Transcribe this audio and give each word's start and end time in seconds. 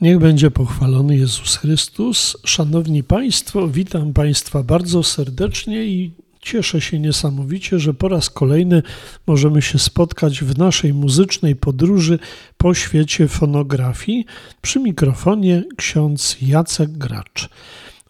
Niech 0.00 0.18
będzie 0.18 0.50
pochwalony 0.50 1.16
Jezus 1.16 1.56
Chrystus. 1.56 2.36
Szanowni 2.44 3.02
Państwo, 3.02 3.68
witam 3.68 4.12
Państwa 4.12 4.62
bardzo 4.62 5.02
serdecznie 5.02 5.84
i 5.84 6.10
cieszę 6.40 6.80
się 6.80 6.98
niesamowicie, 6.98 7.78
że 7.78 7.94
po 7.94 8.08
raz 8.08 8.30
kolejny 8.30 8.82
możemy 9.26 9.62
się 9.62 9.78
spotkać 9.78 10.44
w 10.44 10.58
naszej 10.58 10.94
muzycznej 10.94 11.56
podróży 11.56 12.18
po 12.56 12.74
świecie 12.74 13.28
fonografii. 13.28 14.26
Przy 14.62 14.80
mikrofonie 14.80 15.64
ksiądz 15.76 16.36
Jacek 16.42 16.90
Gracz. 16.90 17.48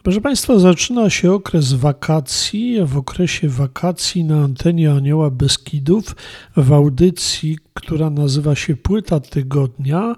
Proszę 0.07 0.21
Państwa, 0.21 0.59
zaczyna 0.59 1.11
się 1.11 1.33
okres 1.33 1.73
wakacji. 1.73 2.79
W 2.85 2.97
okresie 2.97 3.49
wakacji 3.49 4.25
na 4.25 4.45
antenie 4.45 4.93
Anioła 4.93 5.31
Beskidów 5.31 6.17
w 6.57 6.73
audycji, 6.73 7.59
która 7.75 8.11
nazywa 8.11 8.55
się 8.55 8.77
Płyta 8.77 9.21
Tygodnia, 9.21 10.15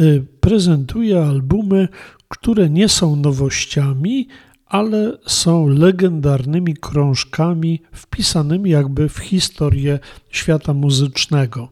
y, 0.00 0.24
prezentuje 0.40 1.24
albumy, 1.24 1.88
które 2.28 2.70
nie 2.70 2.88
są 2.88 3.16
nowościami, 3.16 4.28
ale 4.72 5.18
są 5.26 5.68
legendarnymi 5.68 6.74
krążkami 6.74 7.82
wpisanymi 7.92 8.70
jakby 8.70 9.08
w 9.08 9.18
historię 9.18 9.98
świata 10.30 10.74
muzycznego. 10.74 11.68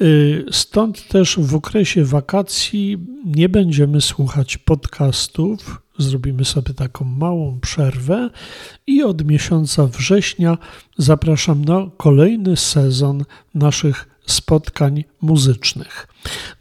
Y, 0.00 0.44
stąd 0.50 1.08
też 1.08 1.38
w 1.38 1.54
okresie 1.54 2.04
wakacji 2.04 2.98
nie 3.24 3.48
będziemy 3.48 4.00
słuchać 4.00 4.58
podcastów, 4.58 5.82
zrobimy 5.98 6.44
sobie 6.44 6.74
taką 6.74 7.04
małą 7.04 7.60
przerwę 7.60 8.30
i 8.86 9.02
od 9.02 9.24
miesiąca 9.24 9.86
września 9.86 10.58
zapraszam 10.98 11.64
na 11.64 11.90
kolejny 11.96 12.56
sezon 12.56 13.24
naszych 13.54 14.13
spotkań 14.26 15.04
muzycznych. 15.20 16.08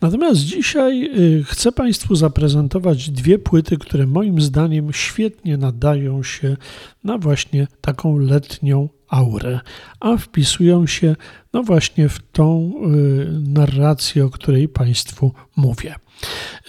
Natomiast 0.02 0.40
dzisiaj 0.40 1.10
y, 1.40 1.44
chcę 1.44 1.72
Państwu 1.72 2.16
zaprezentować 2.16 3.10
dwie 3.10 3.40
płyty, 3.40 3.78
które 3.78 4.08
moim 4.08 4.42
zdaniem 4.42 4.94
świetnie 4.94 5.58
nadają 5.58 6.24
się 6.24 6.58
na 7.04 7.18
właśnie 7.18 7.68
taką 7.82 8.18
letnią 8.18 8.90
aurę, 9.10 9.60
a 10.00 10.18
wpisują 10.18 10.88
się 10.88 11.16
no 11.54 11.64
właśnie 11.64 12.10
w 12.10 12.20
tą 12.32 12.74
y, 12.74 13.50
narrację, 13.50 14.26
o 14.26 14.30
której 14.30 14.70
Państwu 14.70 15.34
mówię. 15.56 15.96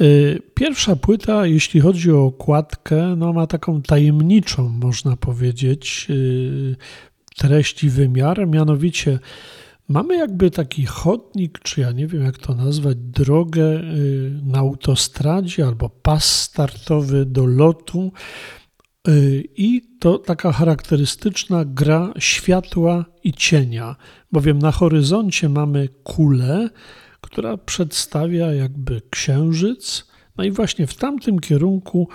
Y, 0.01 0.43
pierwsza 0.55 0.97
płyta, 0.97 1.47
jeśli 1.47 1.81
chodzi 1.81 2.13
o 2.13 2.25
okładkę, 2.25 3.17
no 3.17 3.33
ma 3.33 3.47
taką 3.47 3.83
tajemniczą, 3.83 4.69
można 4.69 5.17
powiedzieć, 5.17 6.09
treść 7.37 7.85
i 7.85 7.91
wymiar, 7.91 8.49
mianowicie 8.49 9.19
Mamy 9.89 10.17
jakby 10.17 10.51
taki 10.51 10.87
chodnik, 10.87 11.59
czy 11.59 11.81
ja 11.81 11.93
nie 11.93 12.07
wiem 12.07 12.25
jak 12.25 12.39
to 12.39 12.55
nazwać, 12.55 12.97
drogę 12.99 13.63
y, 13.63 14.41
na 14.43 14.59
autostradzie 14.59 15.67
albo 15.67 15.89
pas 15.89 16.25
startowy 16.25 17.27
do 17.27 17.47
lotu. 17.47 18.13
Y, 19.09 19.45
I 19.57 19.83
to 20.01 20.19
taka 20.19 20.53
charakterystyczna 20.53 21.65
gra 21.65 22.13
światła 22.19 23.05
i 23.25 23.33
cienia, 23.33 23.97
bowiem 24.33 24.59
na 24.59 24.73
horyzoncie 24.73 25.49
mamy 25.49 25.89
kulę, 25.89 26.71
która 27.21 27.57
przedstawia 27.57 28.53
jakby 28.53 29.03
księżyc. 29.11 30.07
No 30.37 30.45
i 30.45 30.51
właśnie 30.51 30.87
w 30.87 30.95
tamtym 30.95 31.39
kierunku 31.39 32.09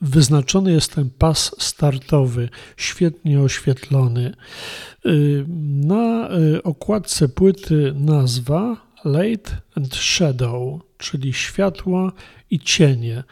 wyznaczony 0.00 0.72
jest 0.72 0.94
ten 0.94 1.10
pas 1.10 1.54
startowy, 1.58 2.48
świetnie 2.76 3.40
oświetlony. 3.40 4.34
Y, 5.06 5.44
na 5.86 6.28
y, 6.38 6.62
okładce 6.62 7.28
płyty 7.28 7.94
nazwa 7.96 8.76
Light 9.04 9.56
and 9.76 9.94
Shadow, 9.94 10.80
czyli 10.98 11.32
światła 11.32 12.12
i 12.50 12.58
cienie. 12.58 13.24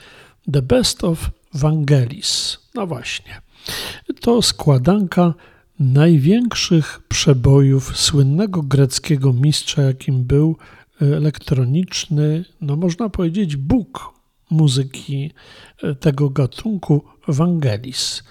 The 0.53 0.63
Best 0.63 1.05
of 1.05 1.31
Vangelis. 1.55 2.59
No 2.75 2.87
właśnie. 2.87 3.41
To 4.21 4.43
składanka 4.43 5.35
największych 5.79 7.01
przebojów 7.09 7.99
słynnego 7.99 8.63
greckiego 8.63 9.33
mistrza, 9.33 9.83
jakim 9.83 10.25
był 10.25 10.57
y, 11.03 11.17
elektroniczny, 11.17 12.45
no 12.61 12.77
można 12.77 13.09
powiedzieć, 13.09 13.57
Bóg 13.57 14.22
muzyki 14.53 15.31
e, 15.83 15.95
tego 15.95 16.31
gatunku 16.31 17.05
Vangelis. 17.29 18.23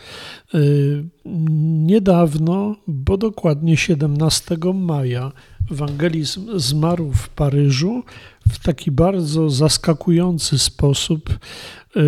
E, 0.54 0.58
niedawno, 1.86 2.76
bo 2.88 3.18
dokładnie 3.18 3.78
17 3.78 4.58
maja, 4.74 5.32
Vangelis 5.72 6.40
zmarł 6.56 7.12
w 7.12 7.30
Paryżu 7.30 8.04
w 8.50 8.60
taki 8.60 8.92
bardzo 8.92 9.50
zaskakujący 9.50 10.60
sposób. 10.60 11.30
E, 11.30 12.02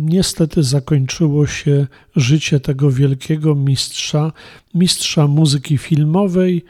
niestety 0.00 0.62
zakończyło 0.62 1.46
się 1.46 1.86
życie 2.16 2.60
tego 2.60 2.90
wielkiego 2.90 3.54
mistrza, 3.54 4.32
mistrza 4.74 5.26
muzyki 5.26 5.78
filmowej 5.78 6.64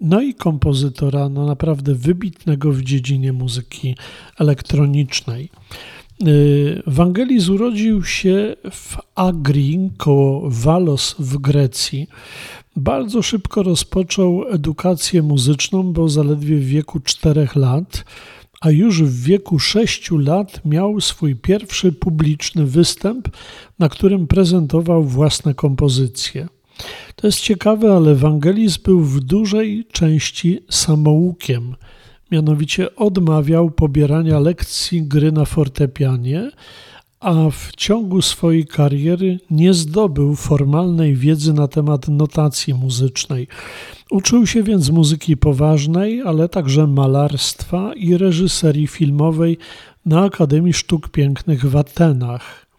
no 0.00 0.20
i 0.20 0.34
kompozytora 0.34 1.28
no 1.28 1.46
naprawdę 1.46 1.94
wybitnego 1.94 2.72
w 2.72 2.82
dziedzinie 2.82 3.32
muzyki 3.32 3.96
elektronicznej. 4.38 5.50
Y, 6.26 6.82
Wangelis 6.86 7.48
urodził 7.48 8.04
się 8.04 8.56
w 8.70 8.96
Agri 9.14 9.90
koło 9.96 10.50
Walos 10.50 11.14
w 11.18 11.38
Grecji. 11.38 12.06
Bardzo 12.76 13.22
szybko 13.22 13.62
rozpoczął 13.62 14.48
edukację 14.48 15.22
muzyczną, 15.22 15.92
bo 15.92 16.08
zaledwie 16.08 16.56
w 16.56 16.66
wieku 16.66 17.00
4 17.00 17.48
lat, 17.56 18.04
a 18.60 18.70
już 18.70 19.02
w 19.02 19.22
wieku 19.22 19.58
6 19.58 20.10
lat 20.10 20.64
miał 20.64 21.00
swój 21.00 21.36
pierwszy 21.36 21.92
publiczny 21.92 22.66
występ, 22.66 23.28
na 23.78 23.88
którym 23.88 24.26
prezentował 24.26 25.04
własne 25.04 25.54
kompozycje. 25.54 26.48
To 27.20 27.26
jest 27.26 27.40
ciekawe, 27.40 27.96
ale 27.96 28.10
Ewangelizm 28.10 28.82
był 28.82 29.00
w 29.00 29.20
dużej 29.20 29.84
części 29.92 30.60
samoukiem. 30.70 31.74
Mianowicie 32.30 32.96
odmawiał 32.96 33.70
pobierania 33.70 34.38
lekcji 34.38 35.02
gry 35.02 35.32
na 35.32 35.44
fortepianie, 35.44 36.50
a 37.20 37.50
w 37.50 37.72
ciągu 37.76 38.22
swojej 38.22 38.66
kariery 38.66 39.38
nie 39.50 39.74
zdobył 39.74 40.36
formalnej 40.36 41.14
wiedzy 41.14 41.52
na 41.52 41.68
temat 41.68 42.08
notacji 42.08 42.74
muzycznej. 42.74 43.48
Uczył 44.10 44.46
się 44.46 44.62
więc 44.62 44.90
muzyki 44.90 45.36
poważnej, 45.36 46.22
ale 46.22 46.48
także 46.48 46.86
malarstwa 46.86 47.94
i 47.94 48.16
reżyserii 48.16 48.86
filmowej 48.86 49.58
na 50.06 50.24
Akademii 50.24 50.72
Sztuk 50.72 51.08
Pięknych 51.08 51.66
w 51.66 51.76
Atenach. 51.76 52.69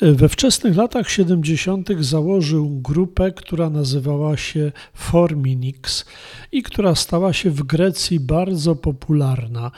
We 0.00 0.28
wczesnych 0.28 0.76
latach 0.76 1.10
70. 1.10 1.88
założył 2.00 2.70
grupę, 2.70 3.32
która 3.32 3.70
nazywała 3.70 4.36
się 4.36 4.72
Forminix 4.94 6.04
i 6.52 6.62
która 6.62 6.94
stała 6.94 7.32
się 7.32 7.50
w 7.50 7.62
Grecji 7.62 8.20
bardzo 8.20 8.76
popularna. 8.76 9.70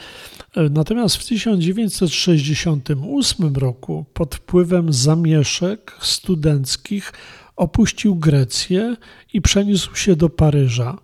Natomiast 0.71 1.17
w 1.17 1.27
1968 1.27 3.55
roku 3.55 4.05
pod 4.15 4.35
wpływem 4.35 4.93
zamieszek 4.93 5.97
studenckich 6.01 7.13
opuścił 7.57 8.17
Grecję 8.17 8.97
i 9.33 9.43
przeniósł 9.43 9.97
się 9.97 10.17
do 10.17 10.29
Paryża. 10.29 10.99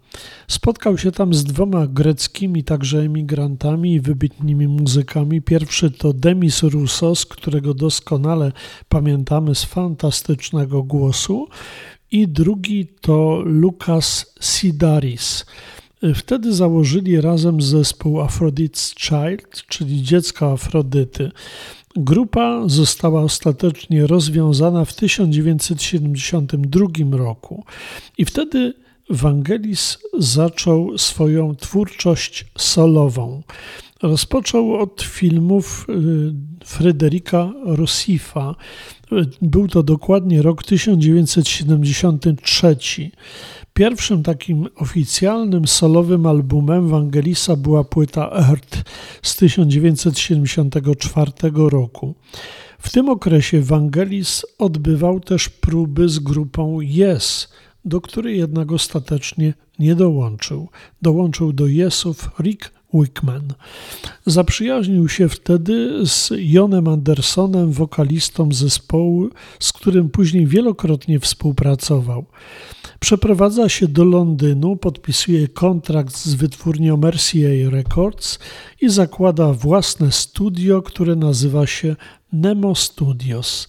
Spotkał 0.49 0.99
się 0.99 1.13
tam 1.13 1.35
z 1.35 1.45
dwoma 1.45 1.87
greckimi 1.87 2.65
także 2.65 2.99
emigrantami 2.99 3.95
i 3.95 4.01
wybitnymi 4.01 4.69
muzykami. 4.69 5.43
Pierwszy 5.43 5.91
to 5.91 6.13
Demis 6.13 6.63
Roussos, 6.63 7.27
którego 7.27 7.75
doskonale 7.75 8.53
pamiętamy 8.89 9.55
z 9.55 9.65
fantastycznego 9.65 10.83
głosu, 10.83 11.49
i 12.13 12.29
drugi 12.29 12.87
to 13.01 13.43
Lukas 13.45 14.35
Sidaris. 14.41 15.47
Wtedy 16.15 16.53
założyli 16.53 17.21
razem 17.21 17.63
zespół 17.63 18.21
Aphrodite's 18.21 18.95
Child, 18.95 19.67
czyli 19.69 20.03
dziecko 20.03 20.53
Afrodyty. 20.53 21.31
Grupa 21.97 22.63
została 22.67 23.23
ostatecznie 23.23 24.07
rozwiązana 24.07 24.85
w 24.85 24.95
1972 24.95 27.17
roku 27.17 27.65
i 28.19 28.25
wtedy 28.25 28.75
Wangelis 29.13 29.99
zaczął 30.19 30.99
swoją 30.99 31.57
twórczość 31.57 32.47
solową. 32.59 33.43
Rozpoczął 34.03 34.75
od 34.75 35.03
filmów 35.03 35.87
y, 35.89 35.93
Fryderyka 36.65 37.53
Rossifa. 37.65 38.55
Był 39.43 39.69
to 39.69 39.83
dokładnie 39.83 40.43
rok 40.43 40.65
1973. 40.65 42.77
Pierwszym 43.75 44.23
takim 44.23 44.69
oficjalnym 44.77 45.69
solowym 45.69 46.27
albumem 46.27 46.89
Wangelisa 46.89 47.57
była 47.57 47.85
płyta 47.85 48.31
Earth 48.31 48.83
z 49.23 49.37
1974 49.37 51.33
roku. 51.55 52.15
W 52.79 52.91
tym 52.91 53.09
okresie 53.09 53.63
Wangelis 53.63 54.47
odbywał 54.59 55.21
też 55.21 55.49
próby 55.49 56.09
z 56.09 56.19
grupą 56.19 56.79
Yes, 56.81 57.49
do 57.85 58.01
której 58.01 58.39
jednak 58.39 58.73
ostatecznie 58.73 59.55
nie 59.79 59.95
dołączył. 59.95 60.69
Dołączył 61.03 61.53
do 61.53 61.67
Yesów 61.67 62.31
Rick 62.41 62.71
Wickman. 62.95 63.53
Zaprzyjaźnił 64.27 65.09
się 65.09 65.29
wtedy 65.29 66.07
z 66.07 66.31
Jonem 66.37 66.89
Andersonem, 66.89 67.73
wokalistą 67.73 68.53
zespołu, 68.53 69.31
z 69.61 69.73
którym 69.73 70.11
później 70.11 70.47
wielokrotnie 70.47 71.21
współpracował. 71.21 72.25
Przeprowadza 73.03 73.69
się 73.69 73.89
do 73.89 74.05
Londynu, 74.05 74.77
podpisuje 74.77 75.49
kontrakt 75.49 76.17
z 76.17 76.35
wytwórnią 76.35 76.97
Mercier 76.97 77.73
Records 77.73 78.39
i 78.81 78.89
zakłada 78.89 79.53
własne 79.53 80.13
studio, 80.13 80.83
które 80.83 81.17
nazywa 81.17 81.67
się 81.67 81.97
Nemo 82.33 82.75
Studios. 82.75 83.69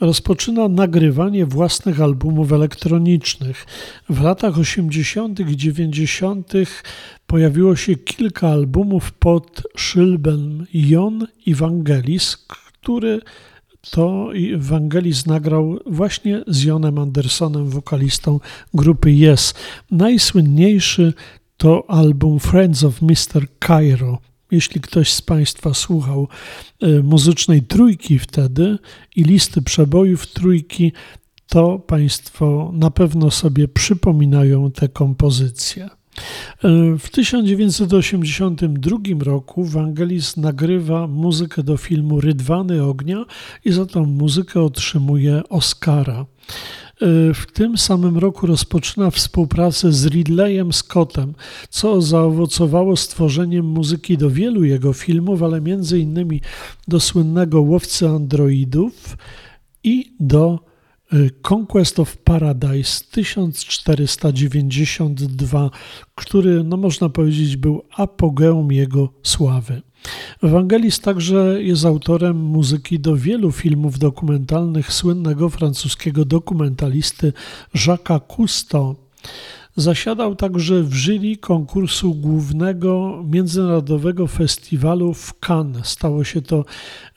Rozpoczyna 0.00 0.68
nagrywanie 0.68 1.46
własnych 1.46 2.00
albumów 2.00 2.52
elektronicznych. 2.52 3.66
W 4.08 4.22
latach 4.22 4.58
80. 4.58 5.40
i 5.40 5.56
90. 5.56 6.52
pojawiło 7.26 7.76
się 7.76 7.96
kilka 7.96 8.48
albumów 8.48 9.12
pod 9.12 9.62
szyldem 9.76 10.66
Jon 10.74 11.26
Evangelis, 11.48 12.36
który 12.36 13.20
to 13.90 14.30
Evangelis 14.54 15.26
nagrał 15.26 15.78
właśnie 15.86 16.44
z 16.46 16.62
Jonem 16.62 16.98
Andersonem, 16.98 17.68
wokalistą 17.68 18.40
grupy 18.74 19.10
Yes. 19.10 19.54
Najsłynniejszy 19.90 21.12
to 21.56 21.90
album 21.90 22.40
Friends 22.40 22.84
of 22.84 23.02
Mr. 23.02 23.46
Cairo. 23.66 24.18
Jeśli 24.50 24.80
ktoś 24.80 25.12
z 25.12 25.22
Państwa 25.22 25.74
słuchał 25.74 26.28
e, 26.80 27.02
muzycznej 27.02 27.62
trójki 27.62 28.18
wtedy 28.18 28.78
i 29.16 29.24
listy 29.24 29.62
przebojów 29.62 30.26
trójki, 30.26 30.92
to 31.46 31.78
Państwo 31.78 32.70
na 32.74 32.90
pewno 32.90 33.30
sobie 33.30 33.68
przypominają 33.68 34.70
te 34.70 34.88
kompozycje. 34.88 35.99
E, 36.64 36.96
w 36.98 37.10
1982 37.10 38.98
roku 39.20 39.64
Wangelis 39.64 40.36
nagrywa 40.36 41.06
muzykę 41.06 41.62
do 41.62 41.76
filmu 41.76 42.20
Rydwany 42.20 42.84
Ognia 42.84 43.24
i 43.64 43.72
za 43.72 43.86
tą 43.86 44.04
muzykę 44.04 44.62
otrzymuje 44.62 45.42
Oscara. 45.48 46.26
Y, 47.02 47.34
w 47.34 47.46
tym 47.52 47.78
samym 47.78 48.18
roku 48.18 48.46
rozpoczyna 48.46 49.10
współpracę 49.10 49.92
z 49.92 50.06
Ridleyem 50.06 50.72
Scottem, 50.72 51.34
co 51.70 52.02
zaowocowało 52.02 52.96
stworzeniem 52.96 53.66
muzyki 53.66 54.18
do 54.18 54.30
wielu 54.30 54.64
jego 54.64 54.92
filmów, 54.92 55.42
ale 55.42 55.60
między 55.60 55.98
innymi 55.98 56.40
do 56.88 57.00
słynnego 57.00 57.60
Łowcy 57.60 58.08
Androidów 58.08 59.16
i 59.84 60.12
do 60.20 60.69
Conquest 61.42 62.00
of 62.00 62.16
Paradise 62.16 63.04
1492, 63.10 65.70
który, 66.14 66.64
no 66.64 66.76
można 66.76 67.08
powiedzieć, 67.08 67.56
był 67.56 67.82
apogeum 67.96 68.72
jego 68.72 69.12
sławy. 69.22 69.82
Ewangelis 70.42 71.00
także 71.00 71.62
jest 71.62 71.84
autorem 71.84 72.36
muzyki 72.36 73.00
do 73.00 73.16
wielu 73.16 73.52
filmów 73.52 73.98
dokumentalnych 73.98 74.92
słynnego 74.92 75.48
francuskiego 75.48 76.24
dokumentalisty 76.24 77.32
Jacques'a 77.74 78.20
Cousteau. 78.36 78.96
Zasiadał 79.76 80.36
także 80.36 80.82
w 80.82 80.94
jury 80.94 81.36
konkursu 81.36 82.14
głównego 82.14 83.24
Międzynarodowego 83.30 84.26
Festiwalu 84.26 85.14
w 85.14 85.34
Cannes. 85.40 85.86
Stało 85.86 86.24
się 86.24 86.42
to 86.42 86.64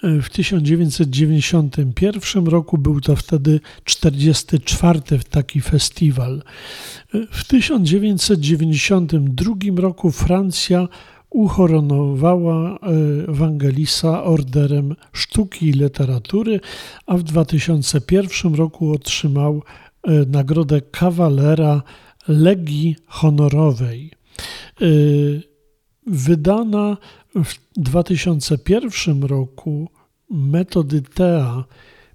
e, 0.04 0.22
w 0.22 0.30
1991 0.30 2.46
roku, 2.46 2.78
był 2.78 3.02
to 3.02 3.16
wtedy 3.16 3.60
44 3.84 5.00
taki 5.30 5.62
festiwal. 5.62 6.44
E, 7.14 7.18
w 7.32 7.44
1992 7.44 9.54
roku 9.76 10.12
Francja 10.12 10.88
uhoronowała 11.30 12.80
Ewangelisa 13.28 14.24
orderem 14.24 14.96
sztuki 15.14 15.70
i 15.70 15.72
literatury, 15.72 16.60
a 17.06 17.18
w 17.18 17.24
2001 17.24 18.56
roku 18.56 18.92
otrzymał 18.92 19.64
e, 20.04 20.12
nagrodę 20.12 20.82
kawalera 20.82 21.82
Legii 22.28 22.96
Honorowej. 23.08 24.12
E, 24.82 24.86
wydana 26.08 26.98
w 27.36 27.54
2001 27.78 29.24
roku 29.24 29.90
Metodytea 30.30 31.64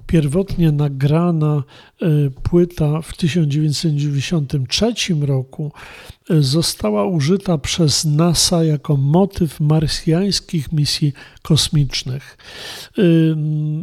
pierwotnie 0.09 0.73
nagrana 0.73 1.63
e, 2.03 2.07
płyta 2.43 3.03
w 3.03 3.17
1993 3.17 4.95
roku 5.21 5.73
e, 6.31 6.43
została 6.43 7.05
użyta 7.05 7.59
przez 7.59 8.05
NASA 8.05 8.65
jako 8.65 8.97
motyw 8.97 9.61
marsjańskich 9.61 10.73
misji 10.73 11.13
kosmicznych. 11.43 12.39
E, 12.99 13.03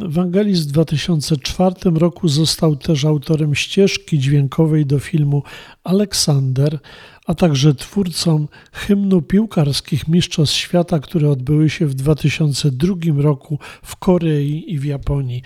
Wangelis 0.08 0.60
w 0.60 0.66
2004 0.66 1.74
roku 1.84 2.28
został 2.28 2.76
też 2.76 3.04
autorem 3.04 3.54
ścieżki 3.54 4.18
dźwiękowej 4.18 4.86
do 4.86 4.98
filmu 4.98 5.42
Aleksander, 5.84 6.78
a 7.26 7.34
także 7.34 7.74
twórcą 7.74 8.48
hymnu 8.72 9.22
piłkarskich 9.22 10.08
Mistrzostw 10.08 10.56
Świata, 10.56 10.98
które 10.98 11.30
odbyły 11.30 11.70
się 11.70 11.86
w 11.86 11.94
2002 11.94 12.94
roku 13.16 13.58
w 13.82 13.96
Korei 13.96 14.72
i 14.72 14.78
w 14.78 14.84
Japonii. 14.84 15.42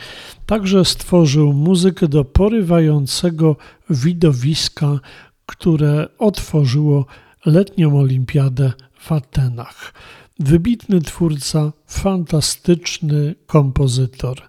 Także 0.47 0.85
stworzył 0.85 1.53
muzykę 1.53 2.09
do 2.09 2.25
porywającego 2.25 3.57
widowiska, 3.91 5.01
które 5.47 6.09
otworzyło 6.19 7.07
letnią 7.47 7.99
olimpiadę 7.99 8.73
w 8.99 9.13
Atenach. 9.13 9.93
Wybitny 10.41 11.01
twórca, 11.01 11.73
fantastyczny 11.87 13.35
kompozytor. 13.47 14.43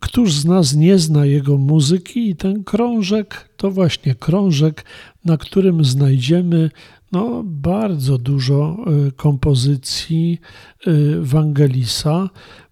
Któż 0.00 0.32
z 0.32 0.44
nas 0.44 0.74
nie 0.74 0.98
zna 0.98 1.26
jego 1.26 1.58
muzyki 1.58 2.30
i 2.30 2.36
ten 2.36 2.64
krążek 2.64 3.48
to 3.56 3.70
właśnie 3.70 4.14
krążek, 4.14 4.84
na 5.24 5.36
którym 5.36 5.84
znajdziemy 5.84 6.70
no, 7.12 7.42
bardzo 7.44 8.18
dużo 8.18 8.76
y, 9.08 9.12
kompozycji 9.12 10.40
y, 10.86 11.16
Wangelisa, 11.20 12.30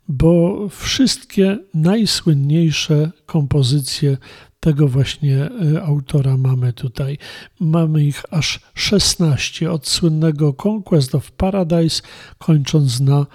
bo 0.09 0.69
wszystkie 0.69 1.59
najsłynniejsze 1.75 3.11
kompozycje 3.27 4.17
tego 4.61 4.89
właśnie 4.89 5.51
y, 5.75 5.83
autora 5.83 6.37
mamy 6.37 6.73
tutaj. 6.73 7.19
Mamy 7.61 8.05
ich 8.05 8.23
aż 8.31 8.61
16, 8.75 9.73
od 9.73 9.89
słynnego 9.89 10.55
Conquest 10.65 11.15
of 11.15 11.33
Paradise, 11.33 12.03
kończąc 12.39 13.01
na 13.01 13.27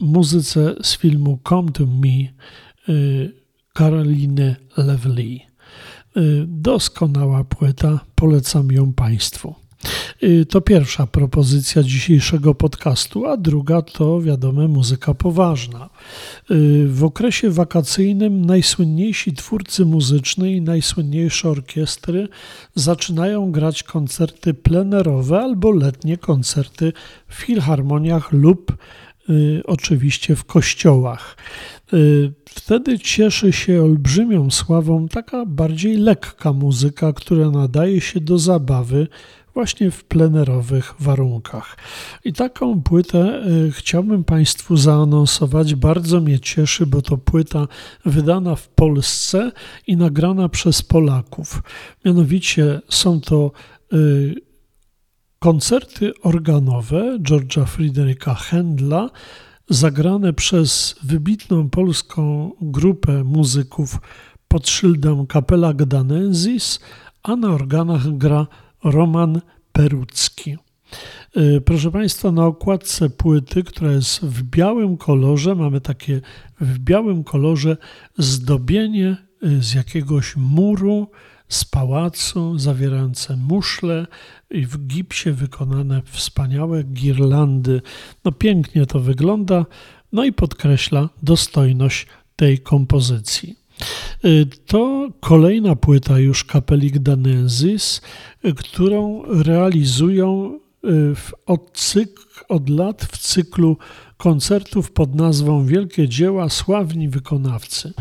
muzyce 0.00 0.74
z 0.82 0.96
filmu 0.96 1.38
Come 1.48 1.72
to 1.72 1.86
Me 1.86 2.28
Karoliny 3.72 4.56
Levely. 4.76 5.40
Y, 6.16 6.44
doskonała 6.46 7.44
płyta, 7.44 8.00
polecam 8.14 8.72
ją 8.72 8.92
Państwu. 8.92 9.63
Y, 10.22 10.46
to 10.46 10.60
pierwsza 10.60 11.06
propozycja 11.06 11.82
dzisiejszego 11.82 12.54
podcastu, 12.54 13.26
a 13.26 13.36
druga 13.36 13.82
to 13.82 14.20
wiadome 14.20 14.68
muzyka 14.68 15.14
poważna. 15.14 15.90
Y, 16.50 16.88
w 16.88 17.04
okresie 17.04 17.50
wakacyjnym 17.50 18.46
najsłynniejsi 18.46 19.32
twórcy 19.32 19.84
muzyczni 19.84 20.56
i 20.56 20.60
najsłynniejsze 20.60 21.48
orkiestry 21.48 22.28
zaczynają 22.74 23.52
grać 23.52 23.82
koncerty 23.82 24.54
plenerowe 24.54 25.40
albo 25.40 25.70
letnie 25.70 26.16
koncerty 26.16 26.92
w 27.28 27.34
filharmoniach 27.34 28.32
lub 28.32 28.76
oczywiście 29.64 30.36
w 30.36 30.44
kościołach. 30.44 31.36
Wtedy 32.44 32.98
cieszy 32.98 33.52
się 33.52 33.82
olbrzymią 33.82 34.50
sławą 34.50 35.08
taka 35.08 35.46
bardziej 35.46 35.96
lekka 35.96 36.52
muzyka, 36.52 37.12
która 37.12 37.50
nadaje 37.50 38.00
się 38.00 38.20
do 38.20 38.38
zabawy 38.38 39.08
właśnie 39.54 39.90
w 39.90 40.04
plenerowych 40.04 40.94
warunkach. 41.00 41.76
I 42.24 42.32
taką 42.32 42.82
płytę 42.82 43.42
y, 43.66 43.72
chciałbym 43.72 44.24
Państwu 44.24 44.76
zaanonsować. 44.76 45.74
Bardzo 45.74 46.20
mnie 46.20 46.40
cieszy, 46.40 46.86
bo 46.86 47.02
to 47.02 47.16
płyta 47.16 47.68
wydana 48.04 48.56
w 48.56 48.68
Polsce 48.68 49.52
i 49.86 49.96
nagrana 49.96 50.48
przez 50.48 50.82
Polaków. 50.82 51.62
Mianowicie 52.04 52.80
są 52.88 53.20
to 53.20 53.52
y, 53.92 54.34
koncerty 55.38 56.12
organowe 56.22 57.18
George'a 57.18 57.66
Fryderyka 57.66 58.34
Händla 58.34 59.10
zagrane 59.68 60.32
przez 60.32 60.94
wybitną 61.02 61.70
polską 61.70 62.50
grupę 62.60 63.24
muzyków 63.24 63.98
pod 64.48 64.68
szyldem 64.68 65.26
Kapela 65.26 65.74
Gdanensis, 65.74 66.80
a 67.22 67.36
na 67.36 67.48
organach 67.48 68.16
gra 68.16 68.46
Roman 68.84 69.40
Perucki. 69.72 70.56
Y, 71.36 71.60
proszę 71.60 71.90
Państwa, 71.90 72.32
na 72.32 72.46
okładce 72.46 73.10
płyty, 73.10 73.64
która 73.64 73.92
jest 73.92 74.20
w 74.20 74.42
białym 74.42 74.96
kolorze, 74.96 75.54
mamy 75.54 75.80
takie 75.80 76.20
w 76.60 76.78
białym 76.78 77.24
kolorze 77.24 77.76
zdobienie 78.18 79.16
y, 79.44 79.62
z 79.62 79.74
jakiegoś 79.74 80.36
muru, 80.36 81.10
z 81.48 81.64
pałacu, 81.64 82.58
zawierające 82.58 83.36
muszle 83.36 84.06
i 84.50 84.66
w 84.66 84.86
gipsie 84.86 85.32
wykonane 85.32 86.02
wspaniałe 86.04 86.84
girlandy. 86.84 87.82
No 88.24 88.32
pięknie 88.32 88.86
to 88.86 89.00
wygląda, 89.00 89.66
no 90.12 90.24
i 90.24 90.32
podkreśla 90.32 91.08
dostojność 91.22 92.06
tej 92.36 92.58
kompozycji. 92.58 93.63
Y, 94.24 94.46
to 94.66 95.08
kolejna 95.20 95.76
płyta 95.76 96.18
już 96.18 96.44
Kapelik 96.44 96.98
Danensis, 96.98 98.00
którą 98.56 99.22
realizują 99.42 100.58
w, 101.14 101.32
od, 101.46 101.70
cykl, 101.72 102.22
od 102.48 102.68
lat 102.68 103.04
w 103.04 103.18
cyklu 103.18 103.76
koncertów 104.16 104.90
pod 104.90 105.14
nazwą 105.14 105.66
Wielkie 105.66 106.08
Dzieła 106.08 106.48
Sławni 106.48 107.08
Wykonawcy. 107.08 107.92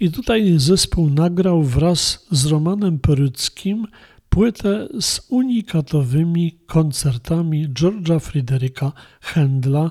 I 0.00 0.10
tutaj 0.10 0.54
zespół 0.56 1.10
nagrał 1.10 1.62
wraz 1.62 2.26
z 2.30 2.46
Romanem 2.46 2.98
Peryckim 2.98 3.86
płytę 4.28 4.88
z 5.00 5.20
unikatowymi 5.28 6.58
koncertami 6.66 7.68
George'a 7.68 8.20
Fryderyka 8.20 8.92
Händla 9.22 9.90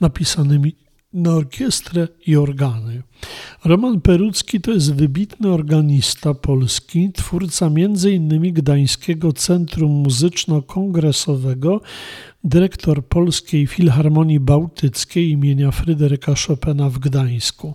napisanymi 0.00 0.76
na 1.12 1.30
orkiestrę 1.30 2.08
i 2.26 2.36
organy. 2.36 3.02
Roman 3.64 4.00
Perucki 4.00 4.60
to 4.60 4.70
jest 4.70 4.94
wybitny 4.94 5.48
organista 5.48 6.34
polski, 6.34 7.12
twórca 7.12 7.66
m.in. 7.66 8.52
Gdańskiego 8.52 9.32
Centrum 9.32 10.02
Muzyczno-Kongresowego, 10.02 11.80
dyrektor 12.44 13.06
Polskiej 13.06 13.66
Filharmonii 13.66 14.40
Bałtyckiej 14.40 15.30
imienia 15.30 15.70
Fryderyka 15.70 16.34
Chopina 16.46 16.88
w 16.88 16.98
Gdańsku. 16.98 17.74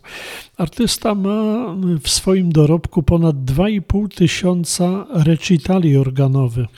Artysta 0.58 1.16
ma 1.16 1.76
w 2.02 2.10
swoim 2.10 2.52
dorobku 2.52 3.04
ponad 3.04 3.36
2,5 3.36 4.08
tysiąca 4.16 5.06
recitali 5.14 5.98
organowych, 5.98 6.70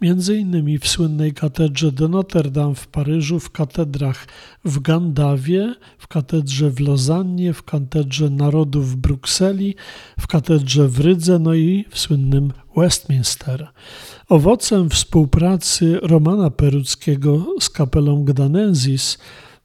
między 0.00 0.38
innymi 0.38 0.78
w 0.78 0.88
słynnej 0.88 1.32
katedrze 1.32 1.92
de 1.92 2.08
Notre 2.08 2.50
Dame 2.50 2.74
w 2.74 2.86
Paryżu, 2.86 3.40
w 3.40 3.50
katedrach 3.50 4.26
w 4.64 4.80
Gandawie, 4.80 5.74
w 5.98 6.08
katedrze 6.08 6.70
w 6.70 6.80
Lozannie, 6.80 7.52
w 7.52 7.62
katedrze 7.62 8.30
Narodów 8.30 8.90
w 8.90 8.96
Brukseli, 8.96 9.74
w 10.18 10.26
katedrze 10.26 10.88
w 10.88 11.00
Rydze, 11.00 11.38
no 11.38 11.54
i 11.54 11.84
w 11.90 11.98
słynnym 11.98 12.52
Westminster. 12.80 13.68
Owocem 14.28 14.90
współpracy 14.90 15.98
Romana 16.02 16.50
Peruckiego 16.50 17.46
z 17.60 17.70
kapelą 17.70 18.24
Gdanensis 18.24 19.18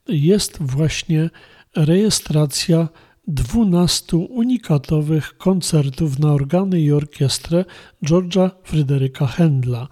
jest 0.08 0.58
właśnie 0.62 1.30
rejestracja 1.76 2.88
12 3.28 4.18
unikatowych 4.18 5.38
koncertów 5.38 6.20
na 6.20 6.34
organy 6.34 6.82
i 6.82 6.92
orkiestrę 6.92 7.66
George'a 8.06 8.50
Fryderyka 8.64 9.26
Händla. 9.26 9.88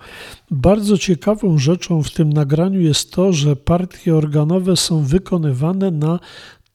Bardzo 0.51 0.97
ciekawą 0.97 1.57
rzeczą 1.57 2.03
w 2.03 2.11
tym 2.11 2.33
nagraniu 2.33 2.81
jest 2.81 3.11
to, 3.11 3.33
że 3.33 3.55
partie 3.55 4.15
organowe 4.15 4.77
są 4.77 5.03
wykonywane 5.03 5.91
na 5.91 6.19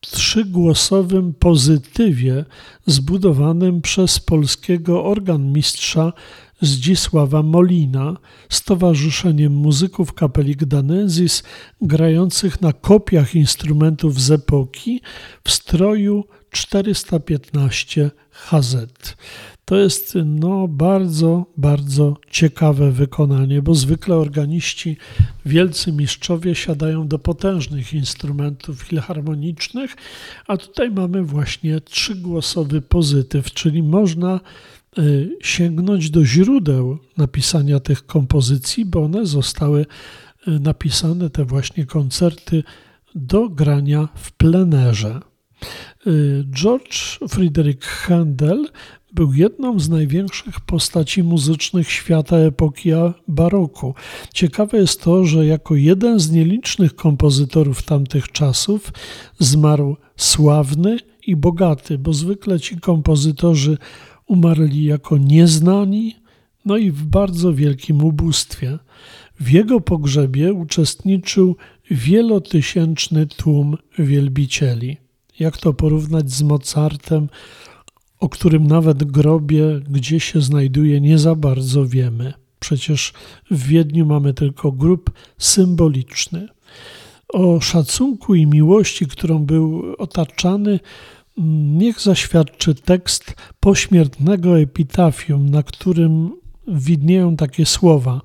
trzygłosowym 0.01 1.35
pozytywie 1.35 2.45
zbudowanym 2.87 3.81
przez 3.81 4.21
polskiego 4.21 5.05
organmistrza 5.05 6.13
Zdzisława 6.61 7.43
Molina 7.43 8.17
z 8.49 8.63
Towarzyszeniem 8.63 9.53
Muzyków 9.53 10.13
Kapeli 10.13 10.57
Gdanensis 10.57 11.43
grających 11.81 12.61
na 12.61 12.73
kopiach 12.73 13.35
instrumentów 13.35 14.21
z 14.21 14.31
epoki 14.31 15.01
w 15.45 15.51
stroju 15.51 16.25
415 16.51 18.11
HZ. 18.31 18.77
To 19.69 19.77
jest 19.77 20.19
no, 20.25 20.69
bardzo, 20.69 21.47
bardzo 21.57 22.17
ciekawe 22.31 22.93
wykonanie, 22.93 23.63
bo 23.63 23.75
zwykle 23.75 24.17
organiści, 24.17 24.97
wielcy 25.47 25.93
mistrzowie 25.93 26.55
siadają 26.55 27.09
do 27.09 27.19
potężnych 27.19 27.93
instrumentów 27.93 28.83
filharmonicznych, 28.83 29.97
a 30.47 30.57
tutaj 30.57 30.91
mamy 30.91 31.23
właśnie 31.23 31.81
trzygłosowy 31.81 32.83
pozytyw, 32.83 33.53
czyli 33.53 33.83
można 33.83 34.41
y, 34.99 35.37
sięgnąć 35.43 36.11
do 36.11 36.25
źródeł 36.25 36.99
napisania 37.17 37.81
tych 37.81 38.07
kompozycji, 38.07 38.85
bo 38.85 39.05
one 39.05 39.27
zostały 39.27 39.81
y, 39.81 39.87
napisane, 40.61 41.31
te 41.31 41.45
właśnie 41.45 41.87
koncerty, 41.87 42.63
do 43.15 43.49
grania 43.49 44.09
w 44.15 44.33
plenerze. 44.33 45.21
Y, 46.07 46.45
George 46.51 47.19
Friedrich 47.29 47.81
Handel 47.81 48.67
był 49.13 49.33
jedną 49.33 49.81
z 49.81 49.89
największych 49.89 50.61
postaci 50.61 51.23
muzycznych 51.23 51.91
świata 51.91 52.37
epoki 52.37 52.91
baroku. 53.29 53.95
Ciekawe 54.35 54.79
jest 54.79 55.03
to, 55.03 55.25
że 55.25 55.47
jako 55.47 55.75
jeden 55.75 56.21
z 56.21 56.31
nielicznych 56.31 56.95
kompozytorów 56.95 57.83
tamtych 57.83 58.33
czasów 58.33 58.93
zmarł 59.39 59.97
sławny 60.17 60.99
i 61.27 61.37
bogaty, 61.37 61.99
bo 61.99 62.13
zwykle 62.13 62.61
ci 62.61 62.81
kompozytorzy 62.81 63.79
umarli 64.27 64.85
jako 64.85 65.19
nieznani, 65.19 66.17
no 66.65 66.77
i 66.77 66.91
w 66.91 67.05
bardzo 67.05 67.55
wielkim 67.55 68.05
ubóstwie. 68.05 68.79
W 69.41 69.51
jego 69.51 69.81
pogrzebie 69.81 70.53
uczestniczył 70.53 71.57
wielotysięczny 71.91 73.27
tłum 73.27 73.77
wielbicieli. 73.99 74.97
Jak 75.39 75.57
to 75.57 75.73
porównać 75.73 76.31
z 76.31 76.43
Mozartem, 76.43 77.29
o 78.21 78.29
którym 78.29 78.67
nawet 78.67 79.05
grobie, 79.05 79.81
gdzie 79.91 80.21
się 80.21 80.41
znajduje, 80.41 81.01
nie 81.01 81.19
za 81.19 81.35
bardzo 81.35 81.87
wiemy. 81.87 82.33
Przecież 82.61 83.13
w 83.51 83.67
Wiedniu 83.67 84.07
mamy 84.07 84.35
tylko 84.35 84.73
grób 84.73 85.11
symboliczny. 85.39 86.49
O 87.29 87.61
szacunku 87.61 88.35
i 88.35 88.47
miłości, 88.47 89.07
którą 89.07 89.39
był 89.39 89.95
otaczany, 89.99 90.81
niech 91.77 92.01
zaświadczy 92.01 92.75
tekst 92.75 93.35
pośmiertnego 93.61 94.59
epitafium, 94.59 95.51
na 95.51 95.63
którym 95.63 96.31
widnieją 96.69 97.37
takie 97.37 97.67
słowa. 97.67 98.21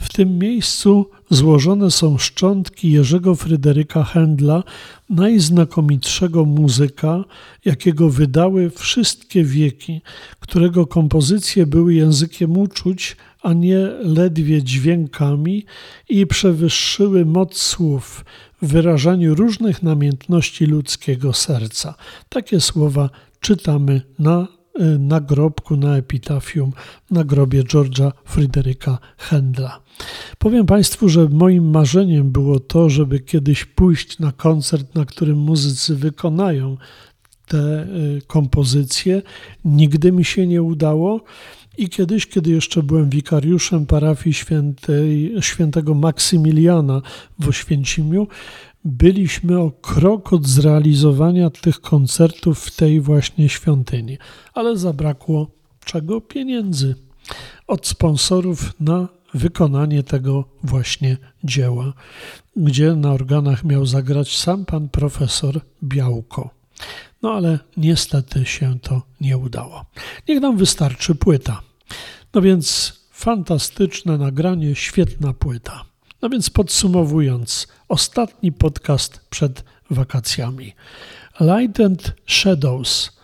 W 0.00 0.12
tym 0.12 0.38
miejscu 0.38 1.10
złożone 1.30 1.90
są 1.90 2.18
szczątki 2.18 2.92
Jerzego 2.92 3.34
Fryderyka 3.34 4.02
Händla, 4.02 4.62
najznakomitszego 5.10 6.44
muzyka, 6.44 7.24
jakiego 7.64 8.10
wydały 8.10 8.70
wszystkie 8.70 9.44
wieki, 9.44 10.00
którego 10.40 10.86
kompozycje 10.86 11.66
były 11.66 11.94
językiem 11.94 12.58
uczuć, 12.58 13.16
a 13.42 13.52
nie 13.52 13.78
ledwie 14.00 14.62
dźwiękami 14.62 15.64
i 16.08 16.26
przewyższyły 16.26 17.24
moc 17.24 17.56
słów 17.56 18.24
w 18.62 18.66
wyrażaniu 18.68 19.34
różnych 19.34 19.82
namiętności 19.82 20.66
ludzkiego 20.66 21.32
serca. 21.32 21.94
Takie 22.28 22.60
słowa 22.60 23.10
czytamy 23.40 24.02
na 24.18 24.55
nagrobku, 24.98 25.76
na 25.76 25.96
epitafium, 25.96 26.72
na 27.10 27.24
grobie 27.24 27.64
George'a 27.64 28.12
Fryderyka 28.24 28.98
Händla. 29.18 29.70
Powiem 30.38 30.66
Państwu, 30.66 31.08
że 31.08 31.28
moim 31.28 31.70
marzeniem 31.70 32.30
było 32.30 32.60
to, 32.60 32.90
żeby 32.90 33.20
kiedyś 33.20 33.64
pójść 33.64 34.18
na 34.18 34.32
koncert, 34.32 34.94
na 34.94 35.04
którym 35.04 35.38
muzycy 35.38 35.96
wykonają 35.96 36.76
te 37.48 37.82
y, 37.82 38.22
kompozycje. 38.26 39.22
Nigdy 39.64 40.12
mi 40.12 40.24
się 40.24 40.46
nie 40.46 40.62
udało. 40.62 41.24
I 41.78 41.88
kiedyś, 41.88 42.26
kiedy 42.26 42.50
jeszcze 42.50 42.82
byłem 42.82 43.10
wikariuszem 43.10 43.86
parafii 43.86 44.34
świętej, 44.34 45.34
świętego 45.40 45.94
Maksymiliana 45.94 47.02
w 47.38 47.48
Oświęcimiu, 47.48 48.26
byliśmy 48.86 49.60
o 49.60 49.70
krok 49.70 50.32
od 50.32 50.46
zrealizowania 50.46 51.50
tych 51.50 51.80
koncertów 51.80 52.64
w 52.64 52.76
tej 52.76 53.00
właśnie 53.00 53.48
świątyni, 53.48 54.18
ale 54.54 54.76
zabrakło 54.76 55.50
czego? 55.84 56.20
Pieniędzy 56.20 56.94
od 57.66 57.86
sponsorów 57.86 58.72
na 58.80 59.08
wykonanie 59.34 60.02
tego 60.02 60.44
właśnie 60.62 61.16
dzieła, 61.44 61.92
gdzie 62.56 62.94
na 62.94 63.12
organach 63.12 63.64
miał 63.64 63.86
zagrać 63.86 64.36
sam 64.36 64.64
pan 64.64 64.88
profesor 64.88 65.60
Białko. 65.84 66.50
No 67.22 67.32
ale 67.32 67.58
niestety 67.76 68.44
się 68.44 68.78
to 68.80 69.02
nie 69.20 69.38
udało. 69.38 69.84
Niech 70.28 70.40
nam 70.40 70.56
wystarczy 70.56 71.14
płyta. 71.14 71.62
No 72.34 72.42
więc 72.42 72.92
fantastyczne 73.12 74.18
nagranie, 74.18 74.74
świetna 74.74 75.32
płyta. 75.32 75.84
No 76.22 76.28
więc 76.28 76.50
podsumowując, 76.50 77.66
ostatni 77.88 78.52
podcast 78.52 79.20
przed 79.30 79.64
wakacjami. 79.90 80.72
Light 81.40 81.80
and 81.80 82.14
Shadows, 82.26 83.16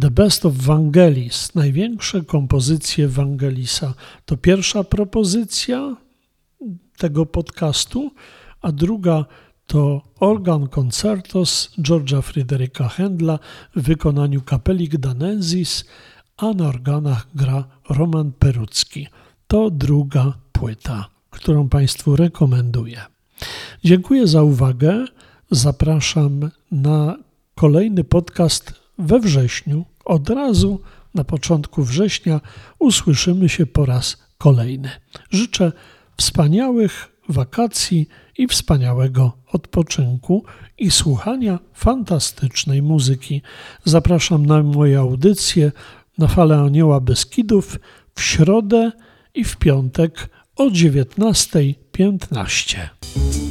The 0.00 0.10
Best 0.10 0.46
of 0.46 0.54
Vangelis, 0.54 1.54
największe 1.54 2.22
kompozycje 2.22 3.08
Vangelisa. 3.08 3.94
To 4.26 4.36
pierwsza 4.36 4.84
propozycja 4.84 5.96
tego 6.96 7.26
podcastu, 7.26 8.10
a 8.62 8.72
druga 8.72 9.24
to 9.66 10.02
organ 10.20 10.68
concertos 10.68 11.70
George'a 11.78 12.22
Fryderyka 12.22 12.88
Händla 12.88 13.38
w 13.76 13.82
wykonaniu 13.82 14.42
Kapelik 14.42 14.96
Danensis, 14.96 15.84
a 16.36 16.52
na 16.52 16.68
organach 16.68 17.26
gra 17.34 17.64
Roman 17.88 18.32
Perucki. 18.32 19.06
To 19.46 19.70
druga 19.70 20.32
płyta, 20.52 21.13
którą 21.34 21.68
Państwu 21.68 22.16
rekomenduję. 22.16 23.00
Dziękuję 23.84 24.26
za 24.26 24.42
uwagę. 24.42 25.04
Zapraszam 25.50 26.50
na 26.70 27.16
kolejny 27.54 28.04
podcast 28.04 28.72
we 28.98 29.20
wrześniu. 29.20 29.84
Od 30.04 30.30
razu 30.30 30.80
na 31.14 31.24
początku 31.24 31.82
września 31.82 32.40
usłyszymy 32.78 33.48
się 33.48 33.66
po 33.66 33.86
raz 33.86 34.16
kolejny. 34.38 34.90
Życzę 35.30 35.72
wspaniałych 36.16 37.12
wakacji 37.28 38.08
i 38.38 38.48
wspaniałego 38.48 39.32
odpoczynku 39.52 40.44
i 40.78 40.90
słuchania 40.90 41.58
fantastycznej 41.74 42.82
muzyki. 42.82 43.42
Zapraszam 43.84 44.46
na 44.46 44.62
moje 44.62 44.98
audycje 44.98 45.72
na 46.18 46.28
falę 46.28 46.58
Anioła 46.58 47.00
Beskidów 47.00 47.78
w 48.14 48.22
środę 48.22 48.92
i 49.34 49.44
w 49.44 49.56
piątek 49.56 50.28
o 50.56 50.70
19.15. 50.70 53.43